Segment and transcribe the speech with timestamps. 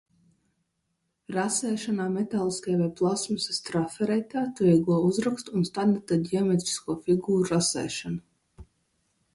[1.35, 8.69] Rasēšanā metāliskie vai plastmasas trafareti atvieglo uzrakstu un standarta ģeometrisko figūru rasēšanu.